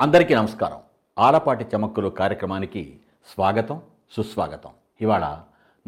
అందరికీ 0.00 0.34
నమస్కారం. 0.34 0.78
ఆలపాటి 1.18 1.66
చమక్కులు 1.76 2.08
కార్యక్రమానికి 2.08 3.00
స్వాగతం 3.34 3.80
సుస్వాగతం. 4.10 4.70
ఇవాళ 5.00 5.38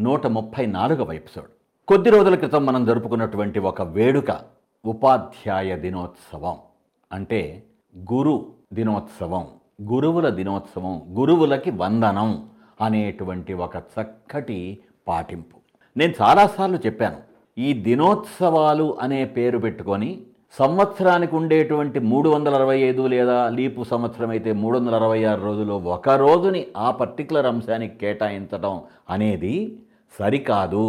నూట 0.00 0.26
ముప్పై 0.26 0.66
నాలుగవ 0.66 1.12
ఎపిసోడ్. 1.12 1.46
కొద్ది 1.88 2.10
రోజుల 2.10 2.34
క్రితం 2.34 2.66
మనం 2.66 2.84
జరుపుకున్నటువంటి 2.84 3.58
ఒక 3.58 3.82
వేడుక 3.82 4.40
ఉపాధ్యాయ 4.84 5.76
దినోత్సవం. 5.76 6.56
అంటే 7.12 7.62
గురు 8.12 8.52
దినోత్సవం 8.72 9.48
గురువుల 9.82 10.28
దినోత్సవం 10.28 11.02
గురువులకి 11.18 11.70
వందనం 11.70 12.50
అనేటువంటి 12.80 13.54
ఒక 13.54 13.76
చక్కటి 13.76 14.78
పాటింపు. 15.08 15.58
నేను 15.96 16.14
చాలాసార్లు 16.22 16.76
చెప్పాను 16.76 17.16
ఈ 17.58 17.72
దినోత్సవాలు 17.72 19.00
అనే 19.00 19.24
పేరు 19.24 19.58
పెట్టుకొని 19.58 20.26
సంవత్సరానికి 20.58 21.34
ఉండేటువంటి 21.36 21.98
మూడు 22.10 22.28
వందల 22.28 22.54
అరవై 22.54 22.76
ఐదు 22.88 23.02
లేదా 23.14 23.36
లీపు 23.56 23.80
సంవత్సరం 23.90 24.30
అయితే 24.34 24.50
మూడు 24.60 24.74
వందల 24.78 24.94
అరవై 24.94 25.18
ఆరు 25.30 25.40
రోజులు 25.44 25.74
ఒక 25.94 26.08
రోజుని 26.22 26.60
ఆ 26.84 26.90
పర్టికులర్ 27.00 27.48
అంశానికి 27.50 27.94
కేటాయించడం 28.02 28.76
అనేది 29.14 29.54
సరికాదు. 30.18 30.86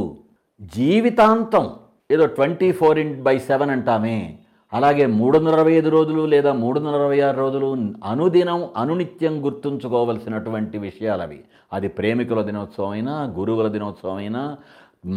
జీవితాంతం 0.76 1.66
ఏదో 2.12 2.26
twenty 2.38 2.70
four 2.72 3.00
into 3.04 3.20
by 3.28 3.36
seven 3.50 3.74
అంటామే. 3.76 4.20
అలాగే 4.74 5.06
మూడు 5.18 5.36
వందల 5.38 5.54
అరవై 5.58 5.74
ఐదు 5.80 5.90
రోజులు 5.90 6.24
లేదా 6.34 6.54
మూడు 6.62 6.78
వందల 6.80 6.96
అరవై 7.02 7.20
ఆరు 7.28 7.38
రోజులు 7.44 7.68
అనుదినం 8.12 8.62
అనునిత్యం 8.84 9.36
గుర్తుంచుకోవలసినటువంటి 9.46 10.78
విషయాలు 10.88 11.24
అవి 11.28 11.40
అది 11.74 11.90
ప్రేమికుల 12.00 12.42
దినోత్సవం 12.50 12.92
అయినా 12.98 13.16
గురువుల 13.38 13.68
దినోత్సవం 13.68 14.18
అయినా 14.24 14.44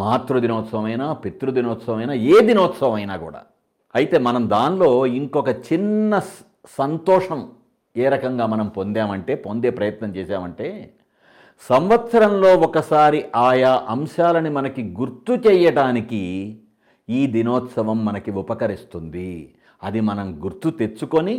మాతృ 0.03 0.39
దినోత్సవం 0.47 0.85
అయినా 0.85 1.07
పితృదినోత్సవం 1.25 1.99
అయినా 2.03 2.15
ఏ 2.33 2.47
దినోత్సవం 2.51 2.97
అయినా 3.01 3.17
కూడా. 3.17 3.41
అయితే 3.95 4.17
మనం 4.29 4.43
దానిలో 4.49 4.91
ఇంకొక 5.19 5.51
చిన్న 5.69 6.19
సంతోషం 6.79 7.41
ఏ 7.97 8.07
రకంగా 8.15 8.45
మనం 8.47 8.67
పొందామంటే 8.79 9.35
పొందే 9.47 9.71
ప్రయత్నం 9.79 10.11
చేశామంటే 10.17 10.69
సంవత్సరంలో 11.71 12.51
ఒకసారి 12.67 13.21
ఆయా 13.47 13.73
అంశాలని 13.95 14.51
మనకి 14.59 14.83
గుర్తు 14.99 15.33
చేయటానికి 15.47 16.21
ఈ 17.09 17.21
దినోత్సవం 17.35 17.99
మనకి 18.05 18.31
ఉపకరిస్తుంది. 18.43 19.31
అది 19.83 20.01
మనం 20.11 20.27
గుర్తు 20.45 20.69
తెచ్చుకొని 20.81 21.35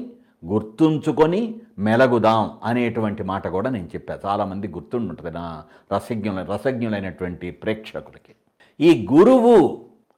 గుర్తుంచుకొని 0.51 1.41
మెలగుదాం 1.87 2.43
అనేటువంటి 2.69 3.23
మాట 3.31 3.47
కూడా 3.55 3.69
నేను 3.75 3.89
చెప్పాను 3.95 4.21
చాలామంది 4.25 4.67
గుర్తుంటుంది 4.75 5.31
నా 5.37 5.45
రసజ్ఞుల 5.93 6.43
రసజ్ఞులైనటువంటి 6.53 7.47
ప్రేక్షకులకి. 7.63 8.33
ఈ 8.79 8.91
గురువు 9.11 9.55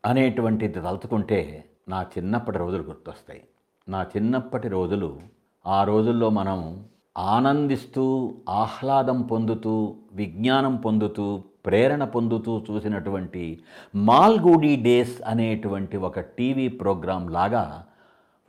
అనేటువంటిది 0.03 0.81
తలుచుకుంటే 0.87 1.39
నా 1.87 2.05
చిన్నప్పటి 2.17 2.57
రోజులు 2.57 2.83
గుర్తొస్తాయి. 2.83 3.43
నా 3.89 4.05
చిన్నప్పటి 4.17 4.67
రోజులు 4.67 5.19
ఆ 5.67 5.83
రోజుల్లో 5.83 6.29
మనం 6.29 6.85
ఆనందిస్తూ 7.17 8.33
ఆహ్లాదం 8.49 9.21
పొందుతూ 9.21 9.95
విజ్ఞానం 10.13 10.75
పొందుతూ 10.75 11.43
ప్రేరణ 11.65 12.03
పొందుతూ 12.03 12.61
చూసినటువంటి 12.71 13.63
మాల్గూడి 13.95 14.75
డేస్ 14.75 15.21
అనేటువంటి 15.27 15.97
ఒక 15.97 16.19
టీవీ 16.19 16.67
ప్రోగ్రాం 16.67 17.27
లాగా 17.27 17.83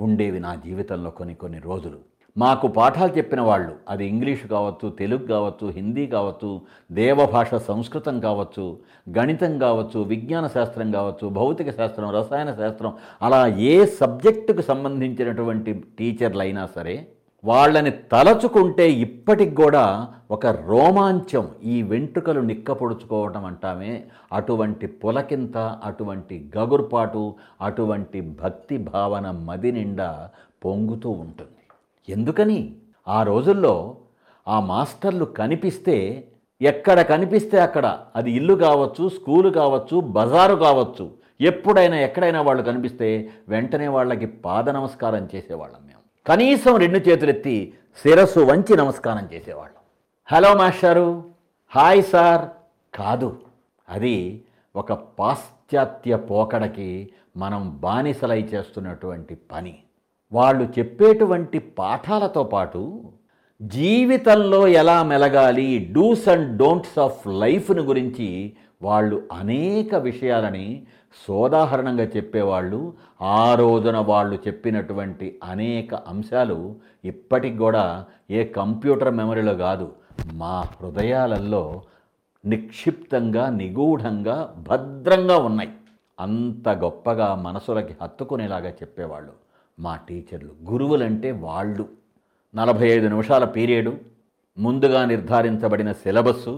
ఉండేవి 0.00 0.40
నా 0.40 0.54
జీవితంలో 0.54 1.10
కొన్ని 1.10 1.34
కొన్ని 1.34 1.58
రోజులు. 1.58 2.13
మాకు 2.36 2.66
పాఠాలు 2.68 3.12
చెప్పిన 3.18 3.40
వాళ్ళు 3.40 3.72
అది 3.88 4.04
ఇంగ్లీషు 4.06 4.46
కావచ్చు 4.46 4.86
తెలుగు 4.90 5.24
కావచ్చు 5.26 5.66
హిందీ 5.68 6.06
కావచ్చు 6.06 6.48
దేవభాష 6.90 7.54
సంస్కృతం 7.66 8.20
కావచ్చు 8.20 8.64
గణితం 9.18 9.52
కావచ్చు 9.58 10.00
విజ్ఞాన 10.02 10.46
శాస్త్రం 10.46 10.90
కావచ్చు 10.90 11.28
భౌతిక 11.28 11.70
శాస్త్రం 11.70 12.10
రసాయన 12.10 12.52
శాస్త్రం 12.54 12.92
అలా 13.22 13.40
ఏ 13.46 13.86
సబ్జెక్టుకు 14.00 14.62
సంబంధించినటువంటి 14.62 15.72
టీచర్లు 15.98 16.42
అయినా 16.42 16.66
సరే 16.66 16.96
వాళ్ళని 17.44 17.90
తలచుకుంటే 18.12 18.84
ఇప్పటికి 19.06 19.54
కూడా 19.54 19.84
ఒక 20.30 20.46
రోమాంచం 20.46 21.46
ఈ 21.64 21.82
వెంట్రుకలు 21.82 22.40
నిక్కపొడుచుకోవటం 22.40 23.44
అంటామే. 23.44 23.92
అటువంటి 24.32 24.86
పులకింత 25.02 25.56
అటువంటి 25.84 26.50
గగుర్పాటు 26.56 27.24
అటువంటి 27.60 28.20
భక్తి 28.42 28.78
భావన 28.92 29.30
మది 29.30 29.72
నిండా 29.72 30.10
పొంగుతూ 30.64 31.10
ఉంటుంది. 31.10 31.63
ఎందుకని? 32.08 32.76
ఆ 33.08 33.22
రోజుల్లో 33.22 33.96
ఆ 34.48 34.60
మాస్టర్లు 34.60 35.24
కనిపిస్తే 35.24 36.28
ఎక్కడ 36.62 37.00
కనిపిస్తే 37.02 37.60
అక్కడ. 37.60 38.00
అది 38.16 38.32
ఇల్లు 38.32 38.54
కావచ్చు 38.54 39.08
స్కూలు 39.08 39.50
కావచ్చు 39.50 40.00
బజారు 40.00 40.54
కావచ్చు. 40.54 41.10
ఎప్పుడైనా 41.40 41.96
ఎక్కడైనా 41.96 42.42
వాళ్ళు 42.42 42.62
కనిపిస్తే 42.62 43.30
వెంటనే 43.48 43.88
వాళ్ళకి 43.88 44.26
పాద 44.26 44.70
నమస్కారం 44.70 45.28
చేసేవాళ్ళం 45.34 45.86
మేము. 45.86 46.00
కనీసం 46.26 46.76
రెండు 46.76 46.98
చేతులెత్తి 46.98 47.74
శిరస్సు 48.02 48.40
వంచి 48.40 48.76
నమస్కారం 48.76 49.28
చేసేవాళ్ళం. 49.34 49.80
హలో 50.26 50.54
మాస్టారు. 50.54 51.24
Hi 51.68 52.02
sir. 52.02 52.48
కాదు. 52.96 53.40
అది 53.88 54.44
ఒక 54.76 54.92
పాశ్చాత్య 54.92 56.16
పోకడకి 56.16 57.10
మనం 57.36 57.78
బానిసలై 57.80 58.42
చేస్తున్నటువంటి 58.42 59.34
పని. 59.34 59.78
వాళ్ళు 60.34 60.64
చెప్పేటువంటి 60.78 61.58
పాఠాలతో 61.58 62.44
పాటు 62.44 63.12
జీవితంలో 63.62 64.68
ఎలా 64.68 65.02
మెలగాలి 65.02 65.88
డూస్ 65.92 66.28
అండ్ 66.28 66.56
డోంట్స్ 66.56 66.98
ఆఫ్ 66.98 67.26
లైఫ్ని 67.26 67.82
గురించి 67.82 68.52
వాళ్ళు 68.82 69.22
అనేక 69.32 69.94
విషయాలని 69.94 70.86
సోదాహరణంగా 71.28 72.04
చెప్పేవాళ్ళు. 72.04 72.92
ఆ 73.22 73.54
రోజున 73.54 73.98
వాళ్ళు 73.98 74.38
చెప్పినటువంటి 74.46 75.40
అనేక 75.44 75.94
అంశాలు 75.94 76.74
ఇప్పటికి 77.04 77.58
కూడా 77.58 78.04
ఏ 78.30 78.44
కంప్యూటర్ 78.44 79.14
మెమరీలో 79.14 79.54
కాదు 79.54 79.92
మా 80.32 80.60
హృదయాలలో 80.60 81.82
నిక్షిప్తంగా 82.44 83.48
నిగూఢంగా 83.48 84.54
భద్రంగా 84.68 85.36
ఉన్నాయి. 85.38 85.72
అంత 86.20 86.68
గొప్పగా 86.68 87.34
మనసులకి 87.34 87.96
హత్తుకునేలాగా 88.02 88.70
చెప్పేవాళ్ళు. 88.70 89.43
మా 89.78 89.94
టీచర్లు. 90.08 90.52
గురువులంటే 90.70 91.30
వాళ్ళు. 91.46 91.84
నలభై 92.54 92.88
ఐదు 92.88 93.06
నిమిషాల 93.08 93.44
పీరియడు 93.44 93.92
ముందుగా 94.58 95.00
నిర్ధారించబడిన 95.04 95.92
సిలబస్సు 95.92 96.54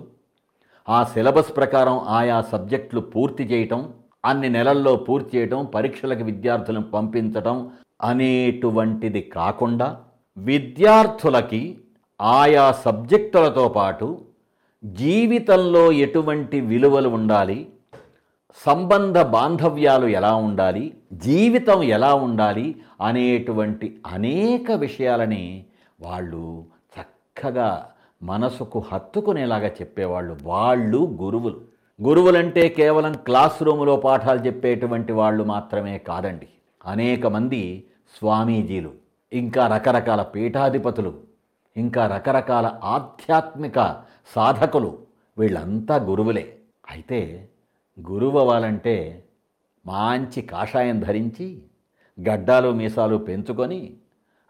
ఆ 0.88 0.99
సిలబస్ 1.04 1.53
ప్రకారం 1.56 1.97
ఆయా 2.09 2.38
సబ్జెక్టులు 2.53 3.00
పూర్తి 3.15 3.44
చేయటం 3.44 3.81
అన్ని 4.25 4.49
నెలల్లో 4.49 4.93
పూర్తి 5.06 5.31
చేయటం 5.37 5.60
పరీక్షలకు 5.66 6.25
విద్యార్థులను 6.25 6.84
పంపించటం 6.94 7.56
అనేటువంటిది 8.03 9.22
కాకుండా 9.33 9.88
విద్యార్థులకి 10.37 11.62
ఆయా 12.21 12.72
సబ్జెక్టులతో 12.84 13.69
పాటు 13.69 14.09
జీవితంలో 14.84 15.84
ఎటువంటి 16.04 16.60
విలువలు 16.60 17.09
ఉండాలి 17.09 17.59
సంబంధ 18.65 19.19
బాంధవ్యాలు 19.19 20.06
ఎలా 20.06 20.34
ఉండాలి? 20.34 20.94
జీవితం 21.12 21.83
ఎలా 21.83 22.15
ఉండాలి? 22.15 22.77
అనేటువంటి 23.00 24.00
అనేక 24.06 24.71
విషయాలని 24.71 25.65
వాళ్ళు 26.00 26.65
చక్కగా 27.00 27.91
మనసుకు 28.22 28.84
హత్తుకునేలాగా 28.93 29.69
చెప్పేవాళ్ళు. 29.69 30.37
వాళ్ళు 30.43 31.19
గురువులు. 31.22 31.61
గురువులంటే 32.03 32.69
కేవలం 32.69 33.12
క్లాస్ 33.12 33.62
రూములో 33.62 33.97
పాఠాలు 33.97 34.47
చెప్పేటువంటి 34.47 35.12
వాళ్ళు 35.12 35.45
మాత్రమే 35.45 35.99
కాదండి. 35.99 36.49
అనేక 36.87 37.27
మంది 37.27 37.84
స్వామీజీలు 38.19 38.91
ఇంకా 39.33 39.66
రకరకాల 39.66 40.22
పీఠాధిపతులు 40.22 41.15
ఇంకా 41.77 42.06
రకరకాల 42.06 42.81
ఆధ్యాత్మిక 42.84 43.97
సాధకులు 44.37 44.99
వీళ్ళంతా 45.39 45.97
గురువులే. 45.97 46.56
అయితే 46.91 47.49
గురువు 47.99 48.39
అవ్వాలంటే 48.39 49.25
మంచి 49.87 50.43
కాషాయం 50.43 51.01
ధరించి 51.01 51.62
గడ్డాలు 52.29 52.71
మీసాలు 52.71 53.17
పెంచుకొని 53.17 53.97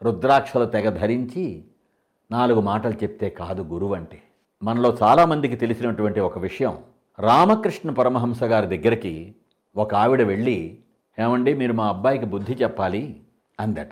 రుద్రాక్షలు 0.03 0.65
తెగ 0.65 0.89
ధరించి 0.91 1.65
నాలుగు 2.31 2.61
మాటలు 2.61 2.93
చెప్తే 2.93 3.31
కాదు 3.31 3.63
గురువు 3.63 3.95
అంటే 3.95 4.23
మనలో 4.63 4.97
చాలామందికి 5.03 5.57
తెలిసినటువంటి 5.57 6.21
ఒక 6.21 6.39
విషయం 6.39 6.79
రామకృష్ణ 7.19 7.91
పరమహంస 7.91 8.43
గారి 8.43 8.67
దగ్గరికి 8.67 9.35
ఒక 9.77 9.95
ఆవిడ 9.95 10.23
వెళ్ళి 10.23 10.79
ఏమండి 11.19 11.55
మీరు 11.55 11.73
మా 11.73 11.89
అబ్బాయికి 11.89 12.27
బుద్ధి 12.27 12.53
చెప్పాలి? 12.53 13.21
అందట. 13.61 13.89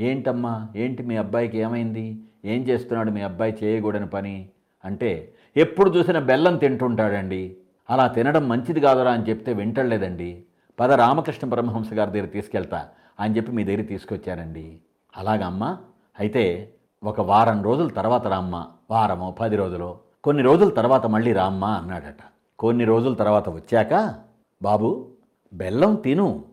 ఏంటమ్మా 0.00 0.68
ఏంటి 0.76 1.02
మీ 1.02 1.16
అబ్బాయికి 1.16 1.58
ఏమైంది? 1.58 2.22
ఏం 2.44 2.62
చేస్తున్నాడు 2.62 3.10
మీ 3.10 3.22
అబ్బాయి 3.22 3.56
చేయకూడని 3.62 4.06
పని? 4.06 4.50
అంటే 4.84 5.34
ఎప్పుడు 5.56 5.98
చూసిన 5.98 6.18
బెల్లం 6.18 6.56
తింటుంటాడండి. 6.56 7.56
అలా 7.90 8.06
తినడం 8.06 8.48
మంచిది 8.48 8.80
కాదురా 8.80 9.10
అని 9.10 9.30
చెప్తే 9.30 9.52
వింటలేదండి. 9.52 10.42
పద 10.80 10.92
రామకృష్ణ 10.92 11.48
పరమహంస 11.48 11.92
గారి 11.92 12.10
దగ్గర 12.10 12.26
తీసుకెళ్తా 12.26 12.88
అని 13.20 13.36
చెప్పి 13.36 13.52
మీ 13.52 13.64
దగ్గర 13.64 13.82
తీసుకొచ్చానండి 13.82 14.78
అలాగమ్మా 15.16 15.78
అయితే 16.18 16.72
ఒక 17.04 17.20
వారం 17.20 17.62
రోజుల 17.62 17.88
తర్వాత 17.88 18.26
రామ్మ. 18.26 18.66
వారమో 18.90 19.30
పది 19.30 19.56
రోజులు. 19.56 19.98
కొన్ని 20.24 20.42
రోజుల 20.42 20.68
తర్వాత 20.68 21.06
మళ్ళీ 21.06 21.32
రామ్మా 21.32 21.68
అన్నాడట. 21.68 22.22
కొన్ని 22.58 22.84
రోజుల 22.84 23.14
తర్వాత 23.14 23.48
వచ్చాక 23.48 24.14
బాబు 24.62 25.06
బెల్లం 25.54 25.94
తిను 25.94 26.44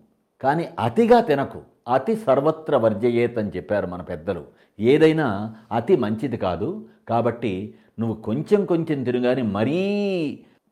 కానీ 0.41 0.69
అతిగా 0.79 1.21
తినకు. 1.21 1.61
అతి 1.93 2.15
సర్వత్ర 2.15 2.75
వర్జయేత్ 2.77 3.37
అని 3.37 3.49
చెప్పారు 3.49 3.87
మన 3.87 4.01
పెద్దలు. 4.01 4.43
ఏదైనా 4.79 5.55
అతి 5.71 5.95
మంచిది 5.95 6.37
కాదు. 6.37 6.85
కాబట్టి 7.07 7.73
నువ్వు 7.99 8.21
కొంచెం 8.21 8.65
కొంచెం 8.65 9.03
తిరుగాని 9.03 9.41
మరీ 9.41 9.79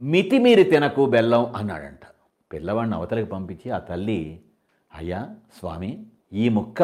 మితిమీరి 0.01 0.63
తినకు 0.63 1.05
బెల్లం 1.05 1.45
అన్నాడంట. 1.55 1.99
పిల్లవాడిని 2.53 2.95
అవతలకి 2.95 3.25
పంపించి 3.25 3.71
ఆ 3.71 3.79
తల్లి 3.79 4.41
అయ్యా 4.93 5.29
స్వామి 5.59 6.05
ఈ 6.33 6.49
ముక్క 6.49 6.81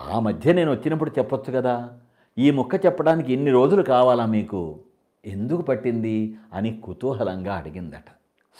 ఆ 0.00 0.20
మధ్య 0.20 0.52
నేను 0.52 0.70
వచ్చినప్పుడు 0.70 1.10
చెప్పొచ్చు 1.18 1.52
కదా? 1.52 1.98
ఈ 2.38 2.50
ముక్క 2.50 2.86
చెప్పడానికి 2.86 3.32
ఎన్ని 3.32 3.50
రోజులు 3.50 3.82
కావాలా 3.82 4.26
మీకు? 4.26 4.80
ఎందుకు 5.24 5.62
పట్టింది? 5.62 6.36
అని 6.52 6.80
కుతూహలంగా 6.80 7.54
అడిగిందట. 7.54 8.08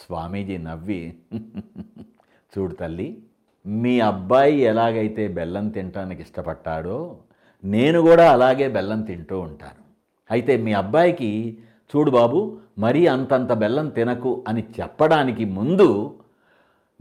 స్వామీజీ 0.05 0.57
నవ్వి 0.57 1.13
చూడు 2.53 2.73
తల్లి 2.73 3.17
మీ 3.65 3.99
అబ్బాయి 3.99 4.61
ఎలాగైతే 4.61 5.27
బెల్లం 5.27 5.69
తినటానికి 5.69 6.21
ఇష్టపడ్డాడో 6.21 7.17
నేను 7.63 8.01
కూడా 8.01 8.31
అలాగే 8.31 8.67
బెల్లం 8.67 9.01
తింటూ 9.01 9.39
ఉంటాను. 9.39 9.83
అయితే 10.31 10.57
మీ 10.57 10.73
అబ్బాయికి 10.73 11.57
చూడు 11.93 12.11
బాబు 12.11 12.57
మరీ 12.79 13.07
అంతంత 13.07 13.51
బెల్లం 13.53 13.89
తినకు 13.89 14.43
అని 14.47 14.63
చెప్పడానికి 14.79 15.45
ముందు 15.45 16.15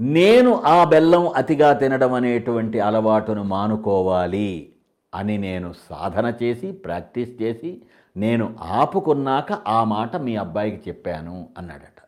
నేను 0.01 0.63
ఆ 0.65 0.85
బెల్లం 0.85 1.29
అతిగా 1.37 1.73
తినడం 1.73 2.13
అనేటువంటి 2.15 2.81
అలవాటును 2.81 3.43
మానుకోవాలి 3.43 4.71
అని 5.15 5.39
నేను 5.39 5.73
సాధన 5.91 6.35
చేసి 6.43 6.73
ప్రాక్టీస్ 6.73 7.43
చేసి 7.43 7.83
నేను 8.17 8.57
ఆపుకున్నాక 8.61 9.53
ఆ 9.53 9.85
మాట 9.85 10.17
మీ 10.17 10.37
అబ్బాయికి 10.37 10.91
చెప్పాను 10.91 11.49
అన్నాడట. 11.59 11.99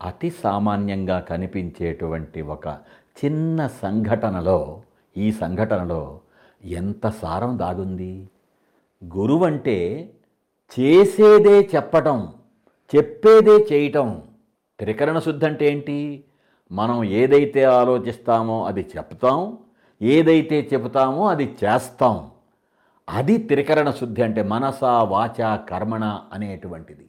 అతి 0.00 0.30
సామాన్యంగా 0.30 1.20
కనిపించేటువంటి 1.20 2.42
ఒక 2.42 2.66
చిన్న 3.24 3.66
సంఘటనలో 3.66 4.80
ఈ 5.16 5.32
సంఘటనలో 5.32 6.20
ఎంత 6.64 7.08
సారం 7.08 7.58
దాగుంది? 7.58 8.28
గురువంటే 9.02 9.78
చేసేదే 10.72 11.56
చెప్పటం 11.74 12.28
చెప్పేదే 12.96 13.56
చేయటం 13.72 14.22
త్రికరణ 14.78 15.18
శుద్ధి 15.18 15.46
అంటే 15.46 15.64
ఏంటి? 15.72 16.24
మనం 16.70 17.04
ఏదైతే 17.04 17.62
ఆలోచిస్తామో 17.64 18.64
అది 18.64 18.82
చెప్తాం 18.94 19.58
ఏదైతే 20.02 20.68
చెబుతామో 20.72 21.26
అది 21.26 21.56
చేస్తాం. 21.64 22.30
అది 23.08 23.38
త్రికరణ 23.38 23.90
శుద్ధి 23.90 24.22
అంటే 24.22 24.42
మనస 24.42 24.82
వాచ 24.84 25.56
కర్మణ 25.56 26.04
అనేటువంటిది. 26.32 27.04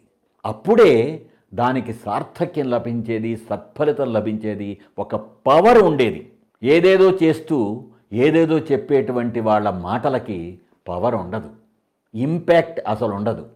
అప్పుడే 0.45 1.25
దానికి 1.53 1.93
సార్థక్యం 1.93 2.69
లభించేది 2.69 3.35
సత్ఫలితం 3.49 4.13
లభించేది 4.13 4.77
ఒక 4.99 5.15
పవర్ 5.15 5.77
ఉండేది. 5.77 6.21
ఏదేదో 6.63 7.09
చేస్తూ 7.23 7.83
ఏదేదో 8.13 8.59
చెప్పేటువంటి 8.59 9.39
వాళ్ళ 9.39 9.69
మాటలకి 9.69 10.59
పవర్ 10.87 11.15
ఉండదు. 11.15 11.49
ఇంపాక్ట్ 12.15 12.81
అసలు 12.87 13.13
ఉండదు. 13.13 13.49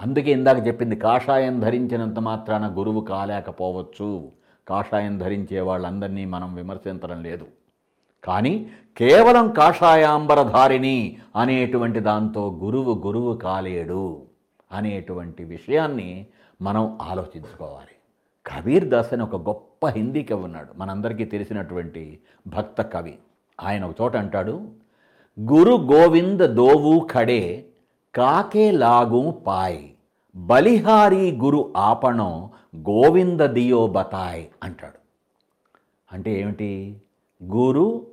అందుకే 0.00 0.32
ఇందాక 0.32 0.66
చెప్పింది 0.66 0.96
కాషాయం 0.96 1.60
ధరించినంత 1.60 2.18
మాత్రాన 2.18 2.74
గురువు 2.78 3.00
కాలేకపోవచ్చు. 3.00 4.32
కాషాయం 4.68 5.18
ధరించే 5.18 5.60
వాళ్ళందరినీ 5.60 6.24
మనం 6.24 6.54
విమర్శించడం 6.54 7.22
లేదు. 7.22 7.46
కానీ 8.24 8.70
కేవలం 8.96 9.50
కాషాయాంబరధారిణి 9.50 11.16
అనేటువంటి 11.36 12.00
దాంతో 12.00 12.60
గురువు 12.64 13.02
గురువు 13.06 13.36
కాలేడు 13.36 14.22
అనేటువంటి 14.72 15.44
విషయాన్ని 15.44 16.26
మనం 16.62 16.98
ఆలోచించుకోవాలి. 17.02 17.94
కబీర్ 18.46 18.88
దాస్ 18.88 19.12
అని 19.12 19.22
ఒక 19.22 19.36
గొప్ప 19.36 19.86
హిందీ 19.86 20.22
కవి 20.22 20.42
ఉన్నాడు. 20.42 20.68
మనందరికీ 20.76 21.24
తెలిసినటువంటి 21.24 22.18
భక్త 22.46 22.82
కవి. 22.82 23.14
ఆయన 23.60 23.84
ఒక 23.84 23.94
చోట 24.00 24.16
అంటాడు 24.16 24.62
గురు 25.40 25.74
గోవింద 25.74 26.40
దోవు 26.40 27.08
ఖడే 27.10 27.64
కాకే 28.14 28.70
లాగు 28.70 29.30
పాయ్. 29.30 29.78
బలిహారీ 30.36 31.36
గురు 31.36 31.72
ఆపణం 31.76 32.48
గోవింద 32.76 33.40
దియో 33.40 33.86
బతాయ్ 33.86 34.44
అంటాడు. 34.62 34.98
అంటే 36.12 36.40
ఏమిటి? 36.40 36.96
గురు 37.44 38.06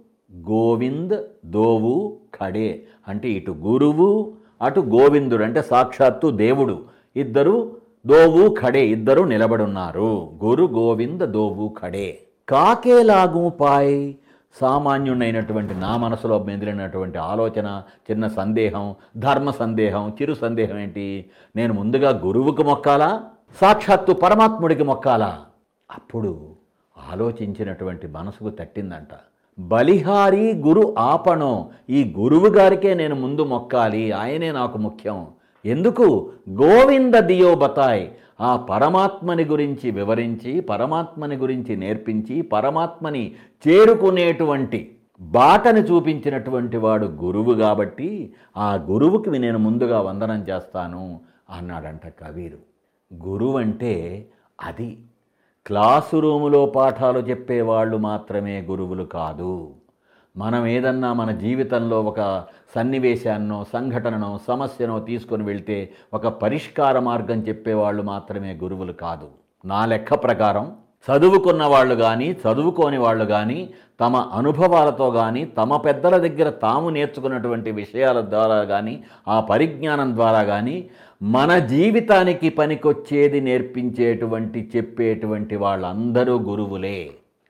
గోవింద్ 0.49 1.27
దోవు 1.45 2.17
ఖడే. 2.35 2.83
అంటే 3.07 3.29
ఇటు 3.29 3.51
గురువు 3.51 4.33
అటు 4.61 4.79
గోవిందుడు. 4.79 5.43
అంటే 5.43 5.61
సాక్షాత్తు 5.61 6.31
దేవుడు. 6.31 6.83
ఇద్దరు 7.15 7.77
దోవు 8.07 8.55
ఖడే 8.61 8.87
ఇద్దరు 8.87 9.23
నిలబడున్నారు. 9.23 10.31
గురు 10.43 10.65
గోవింద 10.65 11.21
దోవు 11.21 11.75
ఖడే. 11.81 12.19
కాకేలాగు 12.49 13.49
పాయ్. 13.49 14.15
సామాన్యుడైనటువంటి 14.53 15.73
నా 15.73 15.97
మనసులో 15.97 16.43
మెదిలినటువంటి 16.43 17.17
ఆలోచన 17.17 17.83
చిన్న 18.11 18.27
సందేహం 18.27 18.95
ధర్మ 19.17 19.51
సందేహం 19.51 20.09
చిరు 20.09 20.33
సందేహం 20.33 20.79
ఏంటి? 20.79 21.25
నేను 21.55 21.73
ముందుగా 21.73 22.09
గురువుకు 22.09 22.63
మొక్కాలా? 22.63 23.23
సాక్షాత్తు 23.61 24.13
పరమాత్ముడికి 24.13 24.83
మొక్కాలా? 24.83 25.39
అప్పుడు 25.91 26.49
ఆలోచించినటువంటి 27.11 28.07
మనసుకు 28.07 28.49
తట్టిందంట. 28.49 29.07
బలిహారి 29.59 30.53
గురు 30.53 30.95
ఆపణం 30.99 31.69
ఈ 31.89 32.15
గురువు 32.19 32.47
గారికే 32.47 32.93
నేను 32.93 33.15
ముందు 33.15 33.43
మొక్కాలి 33.43 34.11
ఆయనే 34.11 34.51
నాకు 34.51 34.77
ముఖ్యం. 34.77 35.27
ఎందుకు? 35.65 36.31
గోవింద 36.49 37.15
దియో 37.15 37.55
బతాయ్. 37.55 38.11
ఆ 38.41 38.55
పరమాత్మని 38.55 39.45
గురించి 39.45 39.91
వివరించి 39.91 40.61
పరమాత్మని 40.61 41.35
గురించి 41.35 41.75
నేర్పించి 41.75 42.41
పరమాత్మని 42.41 43.35
చేరుకునేటువంటి 43.67 44.95
బాటని 45.21 45.79
చూపించినటువంటి 45.79 46.77
వాడు 46.77 47.05
గురువు 47.05 47.53
కాబట్టి 47.53 48.33
ఆ 48.57 48.75
గురువుకి 48.75 49.39
నేను 49.39 49.57
ముందుగా 49.57 50.01
వందనం 50.01 50.45
చేస్తాను 50.49 51.19
అన్నాడంట 51.49 52.07
కవీరు 52.07 52.57
గురువు 53.13 53.57
అంటే 53.57 54.25
అది. 54.61 54.97
క్లాసు 55.65 56.17
రూములో 56.17 56.65
పాఠాలు 56.65 57.19
చెప్పేవాళ్ళు 57.19 57.97
మాత్రమే 57.97 58.61
గురువులు 58.61 59.03
కాదు. 59.03 59.75
మనం 60.39 60.67
ఏదన్నా 60.67 61.13
మన 61.13 61.31
జీవితంలో 61.31 62.01
ఒక 62.01 62.43
సన్నివేశాన్నో 62.75 63.65
సంఘటననో 63.73 64.39
సమస్యనో 64.47 64.99
తీసుకొని 64.99 65.43
వెళ్తే 65.43 65.77
ఒక 66.13 66.27
పరిష్కార 66.27 66.99
మార్గం 66.99 67.39
చెప్పేవాళ్ళు 67.47 68.03
మాత్రమే 68.03 68.51
గురువులు 68.63 68.93
కాదు. 68.93 69.27
నా 69.65 69.85
లెక్క 69.85 70.13
ప్రకారం 70.13 70.71
చదువుకున్న 71.07 71.63
వాళ్ళు 71.65 71.95
కానీ 71.95 72.27
చదువుకోని 72.31 72.97
వాళ్ళు 72.97 73.25
కానీ 73.25 73.69
తమ 74.01 74.15
అనుభవాలతో 74.33 75.11
కానీ 75.11 75.45
తమ 75.45 75.77
పెద్దల 75.77 76.17
దగ్గర 76.17 76.49
తాము 76.49 76.89
నేర్చుకున్నటువంటి 76.89 77.71
విషయాల 77.71 78.21
ద్వారా 78.21 78.63
కానీ 78.63 79.03
ఆ 79.27 79.39
పరిజ్ఞానం 79.39 80.15
ద్వారా 80.15 80.43
కానీ 80.43 80.77
మన 81.21 81.59
జీవితానికి 81.73 82.49
పనికొచ్చేది 82.49 83.41
నేర్పించేటువంటి 83.41 84.71
చెప్పేటువంటి 84.75 85.55
వాళ్ళందరూ 85.55 86.37
గురువులే. 86.39 87.09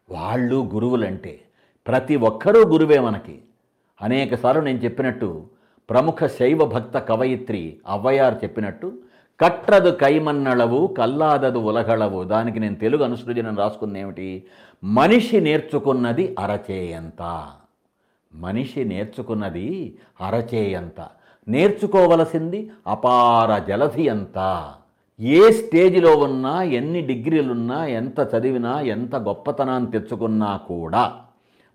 వాళ్ళు 0.09 0.69
గురువులంటే 0.73 1.39
ప్రతి 1.87 2.15
ఒక్కరూ 2.15 2.65
గురువే 2.65 2.99
మనకి. 2.99 3.39
అనేకసార్లు 4.01 4.61
నేను 4.61 4.77
చెప్పినట్టు 4.77 5.43
ప్రముఖ 5.89 6.25
శైవ 6.25 6.65
భక్త 6.65 6.97
కవయిత్రి 6.97 7.77
అవ్వయారు 7.87 8.35
చెప్పినట్టు 8.35 8.93
కట్రదు 9.39 9.89
కైమన్నళవు 9.89 10.87
కల్లాదదు 10.87 11.57
ఉలగళవు 11.57 12.23
దానికి 12.23 12.59
నేను 12.59 12.75
తెలుగు 12.75 13.03
అనుసృజనం 13.03 13.57
రాసుకుంది 13.57 13.99
ఏమిటి? 13.99 14.43
మనిషి 14.83 15.39
నేర్చుకున్నది 15.39 16.35
అరచేయంత. 16.39 17.47
మనిషి 18.35 18.83
నేర్చుకున్నది 18.83 19.97
అరచేయంత. 20.21 21.07
నేర్చుకోవలసింది 21.47 22.71
అపార 22.87 23.59
జలధి 23.59 24.09
అంత. 24.09 24.71
ఏ 25.19 25.51
స్టేజిలో 25.51 26.15
ఉన్నా 26.15 26.63
ఎన్ని 26.63 27.01
డిగ్రీలున్నా 27.01 27.85
ఎంత 27.85 28.19
చదివినా 28.19 28.81
ఎంత 28.81 29.15
గొప్పతనాన్ని 29.15 29.91
తెచ్చుకున్నా 29.91 30.57
కూడా 30.57 31.15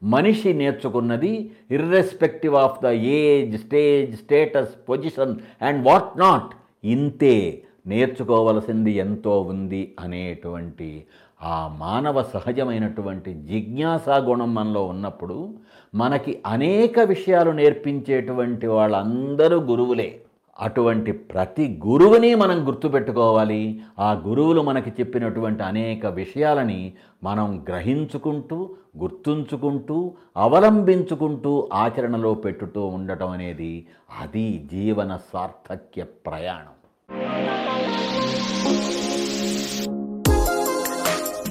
మనిషి 0.04 0.52
నేర్చుకున్నది 0.52 1.50
irrespective 1.70 2.54
of 2.54 2.80
the 2.82 2.86
age 2.86 3.56
stage 3.56 4.16
status 4.16 4.74
position 4.88 5.34
and 5.62 5.84
what 5.88 6.18
not 6.18 6.50
ఇంతే 6.84 7.64
నేర్చుకోవలసింది 7.86 8.92
ఎంతో 8.92 9.40
ఉంది 9.40 9.94
అనేటువంటి 10.00 11.06
ఆ 11.40 11.68
మానవ 11.78 12.22
సహజమైనటువంటి 12.22 13.34
జిజ్ఞాసా 13.34 14.16
గుణం 14.16 14.54
మనలో 14.54 14.84
ఉన్నప్పుడు 14.84 15.54
మనకి 15.94 16.42
అనేక 16.46 16.98
విషయాలు 16.98 17.50
నేర్పించేటువంటి 17.50 18.66
వాళ్ళందరూ 18.66 19.60
గురువులే. 19.60 20.23
అటువంటి 20.60 21.12
ప్రతి 21.12 21.80
గురువుని 21.86 22.34
మనం 22.34 22.66
గుర్తుపెట్టుకోవాలి. 22.66 23.82
ఆ 23.98 24.12
గురువులు 24.12 24.60
మనకి 24.60 24.90
చెప్పినటువంటి 24.90 25.62
అనేక 25.62 26.06
విషయాలని 26.06 26.92
మనం 27.22 27.64
గ్రహించుకుంటూ 27.68 28.76
గుర్తుంచుకుంటూ 28.96 30.14
అవలంబించుకుంటూ 30.36 31.70
ఆచరణలో 31.72 32.34
పెట్టుతూ 32.34 32.86
ఉండటం 32.86 33.30
అనేది 33.30 33.86
అది 34.20 34.68
జీవన 34.72 35.18
సార్థక్య 35.34 36.04
ప్రయాణం. 36.04 36.70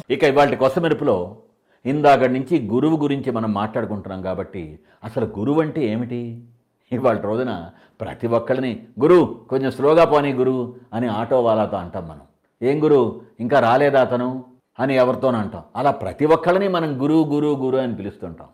ఇక 0.10 0.24
ఇవాళ 0.24 0.54
కొసమెరుపులో 0.54 1.38
ఇందాక 1.86 2.24
నుంచి 2.24 2.68
గురువు 2.68 2.98
గురించి 2.98 3.32
మనం 3.32 3.54
మాట్లాడుకుంటున్నాం 3.54 4.22
కాబట్టి 4.22 4.80
అసలు 5.04 5.26
గురువు 5.26 5.62
అంటే 5.62 5.86
ఏమిటి? 5.86 6.44
ఇవాళ 6.92 7.20
రోజున 7.20 7.70
ప్రతి 8.02 8.28
ఒక్కరిని 8.28 8.88
గురు 9.02 9.46
కొంచెం 9.50 9.72
స్లోగా 9.72 10.06
పోనీ 10.06 10.34
గురు 10.34 10.76
అని 10.94 11.08
ఆటో 11.08 11.44
వాళ్ళతో 11.44 11.78
అంటాం 11.78 12.08
మనం. 12.08 12.22
ఏం 12.62 12.84
గురు? 12.84 13.22
ఇంకా 13.40 13.60
రాలేదా 13.60 14.02
అతను? 14.02 14.46
అని 14.80 14.96
ఎవరితోనూ 14.96 15.40
అంటాం. 15.40 15.62
అలా 15.76 15.92
ప్రతి 15.92 16.26
ఒక్కరిని 16.26 16.68
మనం 16.68 17.02
గురువు 17.02 17.24
గురువు 17.24 17.66
గురు 17.66 17.78
అని 17.78 17.96
పిలుస్తుంటాం. 17.96 18.48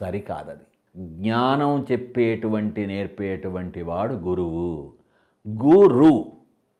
సరికాదది. 0.00 0.64
జ్ఞానం 0.96 1.86
చెప్పేటువంటి 1.92 2.86
నేర్పేటువంటి 2.86 3.82
వాడు 3.82 4.14
గురువు. 4.14 4.92
గురు 5.48 6.32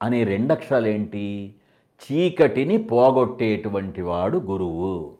అనే 0.03 0.25
రెండక్షరాలు 0.25 0.87
ఏంటి 0.87 1.55
చీకటిని 2.03 2.77
పోగొట్టేటువంటి 2.77 4.03
వాడు 4.03 4.39
గురువు. 4.39 5.13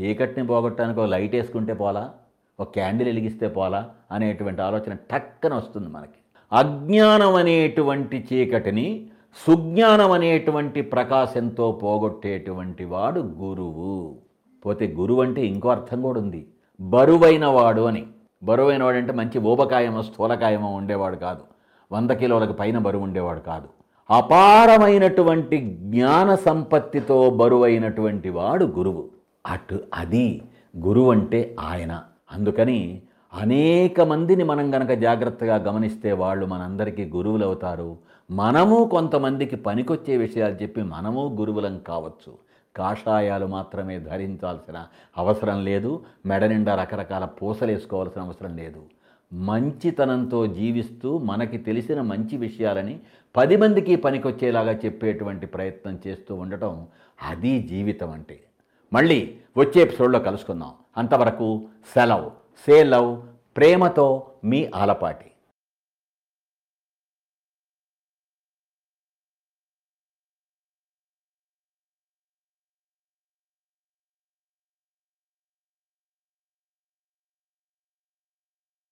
చీకటిని 0.00 0.46
పోగొట్టడానికి 0.46 1.00
ఒక 1.00 1.06
లైట్ 1.06 1.34
వేసుకుంటే 1.34 1.74
పోలా? 1.74 2.14
ఒక 2.60 2.68
క్యాండిల్ 2.70 3.08
వెలిగిస్తే 3.08 3.48
పోలా? 3.48 3.90
అనేటువంటి 4.12 4.62
ఆలోచన 4.62 4.96
టక్కన 5.10 5.54
వస్తుంది 5.54 5.88
మనకి. 5.88 6.18
అజ్ఞానం 6.52 7.34
అనేటువంటి 7.34 8.28
చీకటిని 8.32 9.06
సుజ్ఞానం 9.46 10.12
అనేటువంటి 10.12 10.82
ప్రకాశంతో 10.82 11.72
పోగొట్టేటువంటి 11.72 12.84
వాడు 12.84 13.20
గురువు. 13.20 14.18
పోతే 14.66 14.86
గురువు 14.86 15.22
అంటే 15.22 15.46
ఇంకో 15.46 15.68
అర్థం 15.68 16.02
కూడా 16.02 16.20
ఉంది. 16.20 16.46
బరువైన 16.80 17.46
వాడు 17.46 17.82
అని. 17.82 18.06
బరువైన 18.42 18.84
వాడు 18.84 18.96
అంటే 18.96 19.12
మంచి 19.12 19.38
ఊబకాయమో 19.38 20.02
స్థూలకాయమో 20.02 20.72
ఉండేవాడు 20.72 21.16
కాదు. 21.16 21.40
వంద 21.92 22.10
కిలోలకు 22.10 22.52
పైన 22.52 22.78
బరువు 22.78 23.02
ఉండేవాడు 23.02 23.40
కాదు. 23.40 23.68
అపారమైనటువంటి 24.10 25.78
జ్ఞాన 25.80 26.34
సంపత్తితో 26.34 27.30
బరువైనటువంటి 27.30 28.28
వాడు 28.28 28.64
గురువు. 28.64 29.08
అటు 29.46 29.80
అది 29.94 30.42
గురువు 30.78 31.10
అంటే 31.10 31.56
ఆయన. 31.60 32.02
అందుకని 32.32 33.02
అనేక 33.36 34.00
మందిని 34.00 34.44
మనం 34.44 34.74
గనక 34.74 34.92
జాగ్రత్తగా 34.92 35.56
గమనిస్తే 35.56 36.12
వాళ్ళు 36.12 36.46
మనందరికీ 36.46 37.04
గురువులు 37.04 37.44
అవుతారు 37.44 37.96
మనము 38.30 38.88
కొంతమందికి 38.90 39.56
పనికొచ్చే 39.56 40.16
విషయాలు 40.16 40.54
చెప్పి 40.54 40.82
మనము 40.82 41.36
గురువులం 41.40 41.78
కావచ్చు. 41.78 42.38
కాషాయాలు 42.76 43.46
మాత్రమే 43.46 43.98
ధరించాల్సిన 43.98 44.86
అవసరం 45.18 45.64
లేదు. 45.64 46.04
మెడ 46.26 46.44
నిండా 46.44 46.74
రకరకాల 46.74 47.24
పూసలు 47.24 47.72
వేసుకోవాల్సిన 47.72 48.22
అవసరం 48.22 48.56
లేదు. 48.56 48.82
మంచితనంతో 49.32 50.46
జీవిస్తూ 50.46 51.18
మనకి 51.18 51.58
తెలిసిన 51.58 52.00
మంచి 52.00 52.36
విషయాలని 52.36 52.98
పది 53.36 53.56
మందికి 53.56 53.96
పనికొచ్చేలాగా 53.96 54.72
చెప్పేటువంటి 54.72 55.46
ప్రయత్నం 55.46 55.98
చేస్తూ 56.06 56.34
ఉండటం 56.34 56.86
అది 57.22 57.62
జీవితం 57.62 58.10
అంటే. 58.10 58.40
మళ్ళీ 58.92 59.36
వచ్చే 59.56 59.82
ఎపిసోడ్లో 59.82 60.18
కలుసుకుందాం. 60.18 60.70
అంతవరకు 60.96 61.64
సెలవు. 61.94 62.45
సే 62.64 62.84
లవ్ 62.84 63.10
ప్రేమతో 63.56 64.06
మీ 64.44 64.60
ఆలపాటి. 64.74 65.28